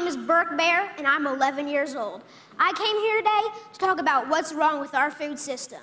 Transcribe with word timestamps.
name 0.00 0.06
is 0.06 0.14
Birke 0.14 0.58
Baehr, 0.58 0.90
and 0.98 1.06
I'm 1.06 1.26
11 1.26 1.66
years 1.68 1.94
old. 1.94 2.22
I 2.58 2.70
came 2.74 2.96
here 2.98 3.16
today 3.16 3.62
to 3.72 3.78
talk 3.78 3.98
about 3.98 4.28
what's 4.28 4.52
wrong 4.52 4.78
with 4.78 4.94
our 4.94 5.10
food 5.10 5.38
system. 5.38 5.80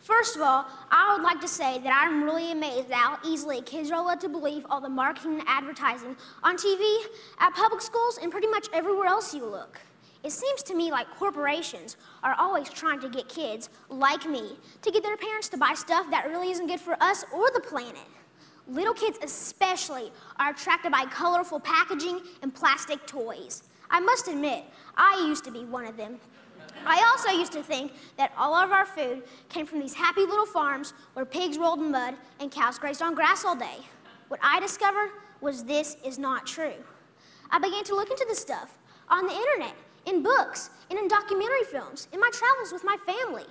First 0.00 0.34
of 0.34 0.42
all, 0.42 0.66
I 0.90 1.14
would 1.14 1.22
like 1.22 1.40
to 1.42 1.46
say 1.46 1.78
that 1.78 1.96
I'm 1.96 2.24
really 2.24 2.50
amazed 2.50 2.90
at 2.90 2.96
how 2.96 3.18
easily 3.24 3.62
kids 3.62 3.92
are 3.92 4.04
led 4.04 4.20
to 4.22 4.28
believe 4.28 4.66
all 4.68 4.80
the 4.80 4.88
marketing 4.88 5.38
and 5.38 5.44
advertising 5.46 6.16
on 6.42 6.56
TV, 6.56 6.82
at 7.38 7.54
public 7.54 7.80
schools, 7.80 8.18
and 8.20 8.32
pretty 8.32 8.48
much 8.48 8.66
everywhere 8.72 9.06
else 9.06 9.32
you 9.32 9.46
look. 9.46 9.80
It 10.24 10.32
seems 10.32 10.64
to 10.64 10.74
me 10.74 10.90
like 10.90 11.08
corporations 11.18 11.96
are 12.24 12.34
always 12.36 12.68
trying 12.68 12.98
to 12.98 13.08
get 13.08 13.28
kids, 13.28 13.70
like 13.88 14.28
me, 14.28 14.56
to 14.82 14.90
get 14.90 15.04
their 15.04 15.16
parents 15.16 15.48
to 15.50 15.56
buy 15.56 15.74
stuff 15.74 16.10
that 16.10 16.26
really 16.26 16.50
isn't 16.50 16.66
good 16.66 16.80
for 16.80 17.00
us 17.00 17.24
or 17.32 17.48
the 17.52 17.60
planet. 17.60 18.08
Little 18.70 18.94
kids 18.94 19.18
especially 19.20 20.12
are 20.38 20.50
attracted 20.50 20.92
by 20.92 21.04
colorful 21.06 21.58
packaging 21.58 22.20
and 22.40 22.54
plastic 22.54 23.04
toys. 23.04 23.64
I 23.90 23.98
must 23.98 24.28
admit, 24.28 24.64
I 24.96 25.26
used 25.26 25.42
to 25.44 25.50
be 25.50 25.64
one 25.64 25.86
of 25.86 25.96
them. 25.96 26.20
I 26.86 27.02
also 27.10 27.36
used 27.36 27.50
to 27.52 27.64
think 27.64 27.92
that 28.16 28.32
all 28.38 28.54
of 28.54 28.70
our 28.70 28.86
food 28.86 29.24
came 29.48 29.66
from 29.66 29.80
these 29.80 29.94
happy 29.94 30.20
little 30.20 30.46
farms 30.46 30.94
where 31.14 31.24
pigs 31.24 31.58
rolled 31.58 31.80
in 31.80 31.90
mud 31.90 32.14
and 32.38 32.52
cows 32.52 32.78
grazed 32.78 33.02
on 33.02 33.16
grass 33.16 33.44
all 33.44 33.56
day. 33.56 33.78
What 34.28 34.38
I 34.40 34.60
discovered 34.60 35.10
was 35.40 35.64
this 35.64 35.96
is 36.04 36.16
not 36.16 36.46
true. 36.46 36.74
I 37.50 37.58
began 37.58 37.82
to 37.84 37.96
look 37.96 38.10
into 38.10 38.24
this 38.28 38.38
stuff 38.38 38.78
on 39.08 39.26
the 39.26 39.34
internet, 39.34 39.74
in 40.06 40.22
books, 40.22 40.70
and 40.88 40.98
in 40.98 41.08
documentary 41.08 41.64
films, 41.64 42.06
in 42.12 42.20
my 42.20 42.30
travels 42.32 42.72
with 42.72 42.84
my 42.84 42.96
family. 43.04 43.46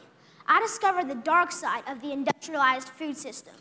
I 0.48 0.62
discovered 0.62 1.10
the 1.10 1.16
dark 1.16 1.52
side 1.52 1.84
of 1.90 2.00
the 2.00 2.14
industrialized 2.14 2.88
food 2.88 3.18
system. 3.18 3.56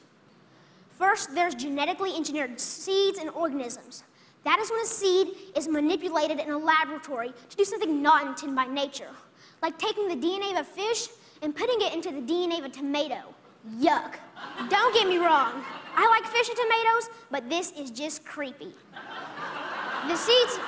First, 0.98 1.32
there's 1.32 1.54
genetically 1.54 2.14
engineered 2.16 2.58
seeds 2.58 3.18
and 3.20 3.30
organisms. 3.30 4.02
That 4.44 4.58
is 4.58 4.70
when 4.70 4.80
a 4.80 4.86
seed 4.86 5.28
is 5.56 5.68
manipulated 5.68 6.40
in 6.40 6.50
a 6.50 6.58
laboratory 6.58 7.32
to 7.50 7.56
do 7.56 7.64
something 7.64 8.02
not 8.02 8.26
intended 8.26 8.56
by 8.56 8.66
nature, 8.66 9.10
like 9.62 9.78
taking 9.78 10.08
the 10.08 10.16
DNA 10.16 10.52
of 10.52 10.58
a 10.58 10.64
fish 10.64 11.08
and 11.40 11.54
putting 11.54 11.80
it 11.82 11.94
into 11.94 12.10
the 12.10 12.20
DNA 12.20 12.58
of 12.58 12.64
a 12.64 12.68
tomato. 12.68 13.20
Yuck. 13.78 14.14
Don't 14.68 14.92
get 14.92 15.06
me 15.06 15.18
wrong. 15.18 15.62
I 15.94 16.08
like 16.08 16.24
fish 16.26 16.48
and 16.48 16.56
tomatoes, 16.56 17.10
but 17.30 17.48
this 17.48 17.72
is 17.72 17.92
just 17.92 18.24
creepy. 18.24 18.72
The 20.08 20.16
seeds, 20.16 20.58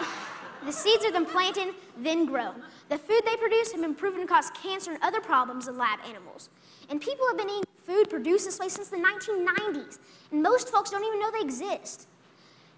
the 0.64 0.72
seeds 0.72 1.04
are 1.04 1.12
then 1.12 1.26
planted, 1.26 1.74
then 1.98 2.26
grown. 2.26 2.62
The 2.88 2.98
food 2.98 3.22
they 3.24 3.36
produce 3.36 3.72
have 3.72 3.80
been 3.80 3.94
proven 3.94 4.20
to 4.20 4.26
cause 4.26 4.50
cancer 4.50 4.92
and 4.92 5.02
other 5.02 5.20
problems 5.20 5.66
in 5.66 5.76
lab 5.76 5.98
animals. 6.08 6.50
And 6.88 7.00
people 7.00 7.26
have 7.28 7.38
been 7.38 7.48
eating 7.48 7.64
food 7.90 8.08
produced 8.08 8.44
this 8.44 8.58
way 8.60 8.68
since 8.68 8.88
the 8.88 8.96
1990s, 8.96 9.98
and 10.30 10.42
most 10.42 10.68
folks 10.68 10.90
don't 10.90 11.04
even 11.04 11.18
know 11.18 11.30
they 11.32 11.40
exist. 11.40 12.06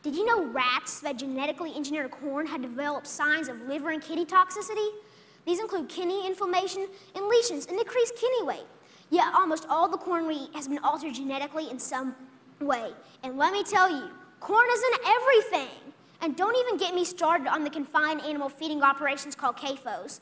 Did 0.03 0.15
you 0.15 0.25
know 0.25 0.47
rats 0.47 1.01
that 1.01 1.19
genetically 1.19 1.75
engineered 1.77 2.11
corn 2.11 2.47
had 2.47 2.63
developed 2.63 3.07
signs 3.07 3.49
of 3.49 3.61
liver 3.63 3.91
and 3.91 4.03
kidney 4.03 4.25
toxicity? 4.25 4.89
These 5.45 5.61
include 5.61 5.91
kidney 5.91 6.27
inflammation 6.27 6.87
and 7.15 7.27
lesions 7.27 7.67
and 7.67 7.77
decreased 7.79 8.15
kidney 8.17 8.43
weight. 8.43 8.67
Yet 9.11 9.27
almost 9.35 9.67
all 9.69 9.87
the 9.87 9.99
corn 9.99 10.27
we 10.27 10.35
eat 10.35 10.55
has 10.55 10.67
been 10.67 10.79
altered 10.79 11.15
genetically 11.15 11.71
in 11.71 11.79
some 11.79 12.15
way. 12.59 12.93
And 13.23 13.37
let 13.37 13.53
me 13.53 13.63
tell 13.63 13.91
you, 13.91 14.09
corn 14.41 14.67
is 14.73 14.83
in 14.83 14.99
everything. 15.07 15.93
And 16.23 16.37
don't 16.37 16.57
even 16.57 16.79
get 16.79 16.95
me 16.95 17.05
started 17.05 17.49
on 17.49 17.65
the 17.65 17.71
confined 17.71 18.23
animal 18.23 18.49
feeding 18.49 18.83
operations 18.83 19.35
called 19.35 19.57
CAFOs. 19.57 20.21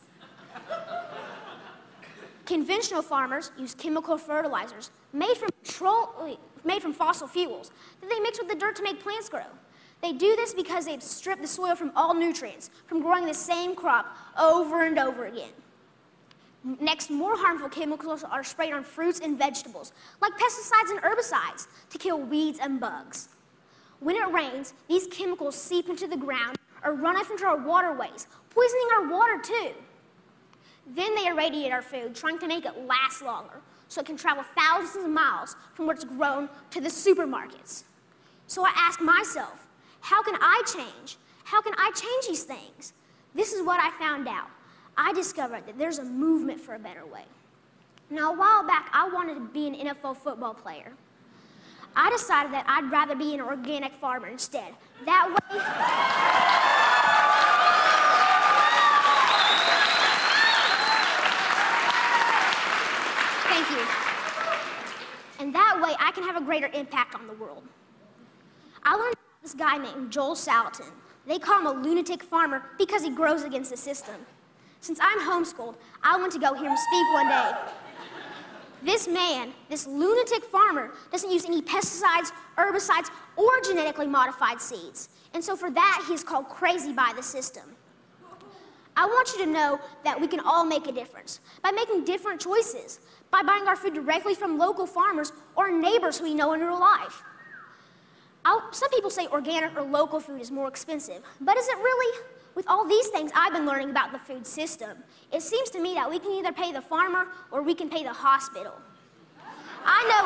Conventional 2.51 3.01
farmers 3.01 3.53
use 3.57 3.77
chemical 3.77 4.19
fertilizers 4.19 4.91
made 5.13 5.37
from, 5.37 5.51
made 6.65 6.83
from 6.83 6.93
fossil 6.93 7.29
fuels 7.29 7.71
that 8.01 8.11
they 8.11 8.19
mix 8.19 8.41
with 8.41 8.49
the 8.49 8.57
dirt 8.57 8.75
to 8.75 8.83
make 8.83 9.01
plants 9.01 9.29
grow. 9.29 9.47
They 10.03 10.13
do 10.13 10.35
this 10.35 10.53
because 10.53 10.85
they've 10.85 11.01
stripped 11.01 11.43
the 11.43 11.47
soil 11.47 11.77
from 11.77 11.93
all 11.95 12.13
nutrients 12.13 12.71
from 12.89 13.03
growing 13.03 13.25
the 13.25 13.35
same 13.35 13.77
crop 13.77 14.17
over 14.37 14.83
and 14.83 14.99
over 14.99 15.27
again. 15.27 15.53
Next, 16.81 17.09
more 17.09 17.37
harmful 17.37 17.69
chemicals 17.69 18.25
are 18.25 18.43
sprayed 18.43 18.73
on 18.73 18.83
fruits 18.83 19.21
and 19.21 19.39
vegetables, 19.39 19.93
like 20.21 20.33
pesticides 20.33 20.91
and 20.91 21.01
herbicides, 21.03 21.69
to 21.91 21.99
kill 21.99 22.19
weeds 22.19 22.59
and 22.61 22.81
bugs. 22.81 23.29
When 24.01 24.17
it 24.17 24.29
rains, 24.33 24.75
these 24.89 25.07
chemicals 25.07 25.55
seep 25.55 25.89
into 25.89 26.09
the 26.09 26.17
ground 26.17 26.57
or 26.83 26.95
run 26.95 27.17
off 27.17 27.31
into 27.31 27.47
our 27.47 27.65
waterways, 27.65 28.27
poisoning 28.53 28.89
our 28.97 29.09
water 29.09 29.41
too. 29.41 29.73
Then 30.87 31.15
they 31.15 31.27
irradiate 31.27 31.73
our 31.73 31.83
food, 31.83 32.15
trying 32.15 32.39
to 32.39 32.49
make 32.49 32.65
it 32.65 32.87
last 32.87 33.23
longer, 33.23 33.61
so 33.89 34.01
it 34.01 34.07
can 34.07 34.17
travel 34.17 34.45
thousands 34.57 35.05
of 35.05 35.11
miles 35.11 35.57
from 35.75 35.87
where 35.87 35.95
it's 35.95 36.05
grown 36.05 36.49
to 36.71 36.81
the 36.81 36.89
supermarkets. 36.89 37.85
So 38.47 38.65
I 38.65 38.73
ask 38.75 39.01
myself, 39.01 39.67
how 40.01 40.23
can 40.23 40.37
I 40.41 40.63
change? 40.75 41.17
How 41.45 41.61
can 41.61 41.75
I 41.77 41.91
change 41.95 42.27
these 42.29 42.45
things? 42.45 42.93
This 43.35 43.53
is 43.53 43.63
what 43.65 43.81
I 43.81 43.91
found 43.99 44.27
out. 44.27 44.49
I 44.97 45.13
discovered 45.13 45.67
that 45.67 45.79
there's 45.79 45.99
a 45.99 46.05
movement 46.05 46.61
for 46.61 46.75
a 46.75 46.79
better 46.79 47.07
way. 47.07 47.25
Now, 48.11 48.33
a 48.33 48.37
while 48.37 48.67
back, 48.67 48.91
I 48.93 49.09
wanted 49.09 49.35
to 49.35 49.41
be 49.41 49.69
an 49.69 49.75
NFL 49.75 50.17
football 50.17 50.53
player. 50.53 50.93
I 51.95 52.11
decided 52.11 52.53
that 52.53 52.65
I'd 52.69 52.91
rather 52.91 53.15
be 53.15 53.35
an 53.35 53.41
organic 53.41 53.93
farmer 53.95 54.29
instead. 54.29 54.75
That 55.05 55.29
way, 55.29 56.90
And 65.39 65.55
that 65.55 65.81
way, 65.83 65.95
I 65.99 66.13
can 66.13 66.25
have 66.25 66.37
a 66.37 66.45
greater 66.45 66.69
impact 66.75 67.15
on 67.15 67.27
the 67.27 67.33
world. 67.35 67.63
I 68.83 68.95
learned 68.95 69.15
about 69.15 69.43
this 69.43 69.55
guy 69.55 69.79
named 69.79 70.11
Joel 70.11 70.35
Salatin. 70.35 70.91
They 71.27 71.39
call 71.39 71.61
him 71.61 71.67
a 71.67 71.73
lunatic 71.73 72.23
farmer 72.23 72.63
because 72.79 73.03
he 73.03 73.11
grows 73.11 73.45
against 73.45 73.71
the 73.71 73.77
system. 73.77 74.17
Since 74.81 74.99
I'm 75.03 75.21
homeschooled, 75.21 75.77
I 76.03 76.17
went 76.17 76.33
to 76.33 76.39
go 76.39 76.55
hear 76.55 76.69
him 76.69 76.77
speak 76.77 77.13
one 77.13 77.29
day. 77.29 77.53
This 78.83 79.07
man, 79.07 79.53
this 79.69 79.87
lunatic 79.87 80.43
farmer, 80.45 80.93
doesn't 81.13 81.31
use 81.31 81.45
any 81.45 81.61
pesticides, 81.61 82.33
herbicides, 82.57 83.11
or 83.37 83.51
genetically 83.63 84.07
modified 84.07 84.61
seeds. 84.61 85.11
And 85.35 85.45
so 85.45 85.55
for 85.55 85.71
that, 85.71 86.05
he's 86.09 86.25
called 86.25 86.49
crazy 86.49 86.93
by 86.93 87.13
the 87.15 87.23
system. 87.23 87.65
I 89.01 89.07
want 89.07 89.33
you 89.33 89.47
to 89.47 89.51
know 89.51 89.81
that 90.05 90.21
we 90.21 90.27
can 90.27 90.41
all 90.41 90.63
make 90.63 90.87
a 90.87 90.93
difference 90.93 91.41
by 91.63 91.71
making 91.71 92.05
different 92.05 92.39
choices, 92.39 93.01
by 93.31 93.43
buying 93.43 93.67
our 93.67 93.75
food 93.75 93.95
directly 93.95 94.35
from 94.35 94.59
local 94.59 94.87
farmers 94.87 95.33
or 95.57 95.71
neighbors 95.71 96.21
we 96.21 96.35
know 96.35 96.53
in 96.53 96.61
real 96.61 96.79
life. 96.79 97.23
I'll, 98.45 98.71
some 98.73 98.91
people 98.91 99.09
say 99.09 99.27
organic 99.29 99.75
or 99.75 99.85
local 99.85 100.21
food 100.21 100.39
is 100.39 100.51
more 100.51 100.69
expensive, 100.69 101.23
but 101.41 101.57
is 101.57 101.67
it 101.67 101.79
really? 101.79 102.27
With 102.55 102.69
all 102.69 102.87
these 102.87 103.09
things 103.09 103.31
I've 103.35 103.55
been 103.55 103.65
learning 103.65 103.89
about 103.89 104.13
the 104.13 104.19
food 104.19 104.47
system, 104.47 104.99
it 105.33 105.41
seems 105.41 105.71
to 105.71 105.81
me 105.81 105.95
that 105.95 106.11
we 106.11 106.19
can 106.19 106.33
either 106.33 106.53
pay 106.53 106.71
the 106.71 106.83
farmer 106.83 107.29
or 107.51 107.63
we 107.63 107.75
can 107.75 107.89
pay 107.89 108.03
the 108.03 108.13
hospital. 108.13 108.75
I 109.83 110.05
know. 110.11 110.25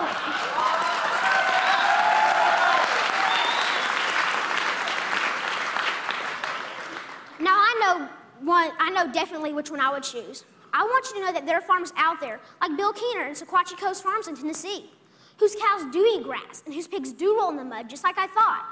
Now 7.45 7.55
I 7.57 7.79
know 7.81 8.09
one, 8.45 8.71
I 8.79 8.91
know 8.91 9.11
definitely 9.13 9.53
which 9.53 9.71
one 9.71 9.81
I 9.81 9.93
would 9.93 10.03
choose. 10.03 10.45
I 10.73 10.83
want 10.83 11.07
you 11.09 11.21
to 11.21 11.27
know 11.27 11.33
that 11.33 11.47
there 11.47 11.57
are 11.57 11.63
farmers 11.63 11.93
out 11.97 12.21
there, 12.21 12.41
like 12.61 12.77
Bill 12.77 12.93
Keener 12.93 13.23
and 13.23 13.37
Sequatchie 13.37 13.79
Cove 13.79 13.97
Farms 13.97 14.29
in 14.29 14.37
Tennessee, 14.37 14.91
whose 15.39 15.55
cows 15.55 15.85
do 15.93 16.05
eat 16.05 16.25
grass 16.25 16.63
and 16.67 16.75
whose 16.75 16.89
pigs 16.89 17.13
do 17.13 17.39
roll 17.39 17.51
in 17.51 17.57
the 17.57 17.65
mud, 17.65 17.89
just 17.89 18.05
like 18.05 18.19
I 18.19 18.27
thought. 18.27 18.65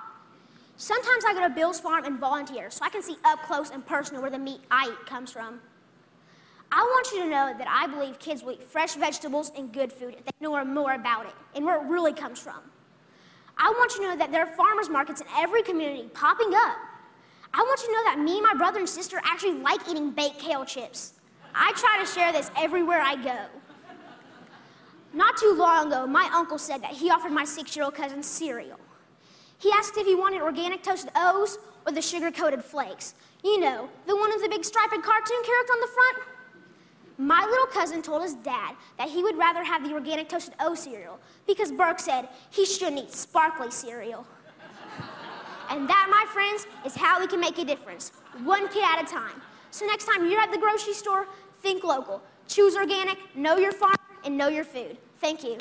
Sometimes 0.77 1.25
I 1.25 1.33
go 1.33 1.41
to 1.41 1.51
Bill's 1.51 1.79
farm 1.79 2.05
and 2.05 2.19
volunteer 2.19 2.71
so 2.71 2.85
I 2.85 2.89
can 2.89 3.03
see 3.03 3.17
up 3.25 3.43
close 3.43 3.71
and 3.71 3.87
personal 3.87 4.21
where 4.21 4.31
the 4.31 4.39
meat 4.39 4.61
I 4.71 4.89
eat 4.89 5.07
comes 5.07 5.31
from. 5.31 5.61
I 6.73 6.83
want 6.83 7.13
you 7.13 7.23
to 7.25 7.29
know 7.29 7.55
that 7.57 7.69
I 7.69 7.87
believe 7.87 8.19
kids 8.19 8.43
will 8.43 8.53
eat 8.53 8.63
fresh 8.63 8.95
vegetables 8.95 9.53
and 9.57 9.73
good 9.73 9.93
food 9.93 10.17
if 10.19 10.25
they 10.25 10.33
know 10.41 10.65
more 10.65 10.95
about 10.95 11.27
it 11.27 11.35
and 11.55 11.65
where 11.65 11.77
it 11.77 11.87
really 11.87 12.15
comes 12.15 12.41
from. 12.41 12.61
I 13.59 13.71
want 13.71 13.95
you 13.95 14.01
to 14.03 14.09
know 14.09 14.17
that 14.17 14.33
there 14.33 14.43
are 14.43 14.57
farmers 14.57 14.89
markets 14.89 15.21
in 15.21 15.27
every 15.37 15.63
community 15.63 16.09
popping 16.15 16.53
up. 16.55 16.79
I 17.55 17.61
want 17.61 17.81
you 17.81 17.87
to 17.87 17.93
know 17.93 18.05
that 18.05 18.19
me 18.19 18.41
my 18.41 18.55
brother 18.55 18.79
and 18.79 18.89
sister 18.89 19.21
actually 19.25 19.59
like 19.59 19.81
eating 19.89 20.11
baked 20.11 20.39
kale 20.39 20.65
chips. 20.65 21.15
I 21.55 21.73
try 21.77 22.03
to 22.03 22.11
share 22.11 22.33
this 22.33 22.51
everywhere 22.57 23.01
I 23.01 23.17
go. 23.17 23.39
Not 25.13 25.37
too 25.37 25.55
long 25.55 25.89
ago, 25.89 26.07
my 26.07 26.31
uncle 26.33 26.57
said 26.59 26.83
that 26.83 26.93
he 26.93 27.11
offered 27.11 27.33
my 27.33 27.45
six 27.45 27.77
year 27.77 27.85
old 27.85 27.95
cousin 27.95 28.23
cereal. 28.23 28.81
He 29.59 29.71
asked 29.71 29.97
if 29.99 30.07
he 30.07 30.15
wanted 30.15 30.41
organic 30.41 30.83
toasted 30.83 31.13
O's 31.15 31.59
or 31.87 31.93
the 31.93 32.01
sugar 32.01 32.31
coated 32.31 32.65
flakes. 32.65 33.15
You 33.45 33.61
know, 33.61 33.89
the 34.07 34.17
one 34.17 34.31
with 34.31 34.43
the 34.43 34.49
big 34.49 34.65
striped 34.65 34.91
cartoon 34.91 35.43
character 35.45 35.73
on 35.73 35.81
the 35.81 35.87
front. 35.89 36.19
My 37.19 37.45
little 37.45 37.67
cousin 37.67 38.01
told 38.01 38.23
his 38.23 38.35
dad 38.37 38.75
that 38.97 39.11
he 39.11 39.23
would 39.23 39.37
rather 39.37 39.63
have 39.63 39.87
the 39.87 39.93
organic 39.93 40.29
toasted 40.29 40.55
O 40.61 40.75
cereal 40.75 41.21
because 41.47 41.71
Birke 41.71 42.01
said 42.01 42.29
he 42.51 42.65
shouldn't 42.65 42.99
eat 42.99 43.13
sparkly 43.13 43.71
cereal. 43.71 44.27
And 45.73 45.89
that, 45.89 46.07
my 46.11 46.27
friends, 46.31 46.67
is 46.85 46.95
how 46.95 47.19
we 47.19 47.27
can 47.27 47.41
make 47.41 47.59
a 47.59 47.65
difference, 47.65 48.13
one 48.45 48.69
kid 48.69 48.85
at 48.85 49.03
a 49.03 49.07
time. 49.07 49.41
So 49.71 49.87
next 49.87 50.05
time 50.05 50.31
you're 50.31 50.41
at 50.41 50.53
the 50.53 50.59
grocery 50.59 50.93
store, 50.93 51.27
think 51.63 51.83
local. 51.83 52.23
Choose 52.47 52.77
organic, 52.77 53.19
know 53.35 53.57
your 53.57 53.73
farm, 53.73 53.97
and 54.25 54.37
know 54.37 54.49
your 54.49 54.65
food. 54.65 54.99
Thank 55.19 55.43
you. 55.43 55.57